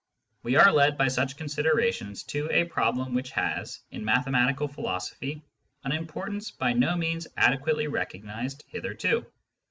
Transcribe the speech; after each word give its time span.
We 0.41 0.55
are 0.55 0.71
led 0.71 0.97
by 0.97 1.09
such 1.09 1.37
considerations 1.37 2.23
to 2.23 2.49
a 2.49 2.63
problem 2.65 3.13
which 3.13 3.29
has, 3.33 3.81
in 3.91 4.03
mathematical 4.03 4.67
philosophy, 4.67 5.43
an 5.83 5.91
importance 5.91 6.49
by 6.49 6.73
no 6.73 6.95
means 6.95 7.27
adequately 7.37 7.85
recognised 7.87 8.63
hitherto. 8.67 9.23